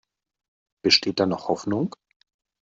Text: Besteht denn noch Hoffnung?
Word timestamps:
Besteht 0.83 1.19
denn 1.19 1.29
noch 1.29 1.47
Hoffnung? 1.47 1.95